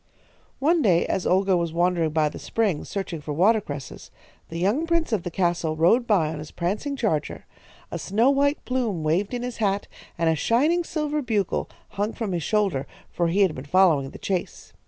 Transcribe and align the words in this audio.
"One 0.57 0.81
day 0.81 1.05
as 1.05 1.27
Olga 1.27 1.55
was 1.55 1.73
wandering 1.73 2.09
by 2.09 2.27
the 2.27 2.39
spring, 2.39 2.83
searching 2.85 3.21
for 3.21 3.33
watercresses, 3.33 4.09
the 4.49 4.57
young 4.57 4.87
prince 4.87 5.13
of 5.13 5.21
the 5.21 5.29
castle 5.29 5.75
rode 5.75 6.07
by 6.07 6.29
on 6.29 6.39
his 6.39 6.49
prancing 6.49 6.95
charger. 6.95 7.45
A 7.91 7.99
snow 7.99 8.31
white 8.31 8.65
plume 8.65 9.03
waved 9.03 9.31
in 9.31 9.43
his 9.43 9.57
hat, 9.57 9.87
and 10.17 10.27
a 10.27 10.35
shining 10.35 10.83
silver 10.83 11.21
bugle 11.21 11.69
hung 11.89 12.13
from 12.13 12.31
his 12.31 12.41
shoulder, 12.41 12.87
for 13.11 13.27
he 13.27 13.41
had 13.41 13.53
been 13.53 13.63
following 13.65 14.09
the 14.09 14.17
chase. 14.17 14.73